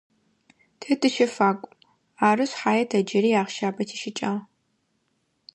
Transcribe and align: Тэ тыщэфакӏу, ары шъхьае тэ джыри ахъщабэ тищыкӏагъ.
Тэ 0.79 0.91
тыщэфакӏу, 1.01 1.73
ары 2.27 2.45
шъхьае 2.49 2.83
тэ 2.89 2.99
джыри 3.07 3.31
ахъщабэ 3.41 3.83
тищыкӏагъ. 3.87 4.41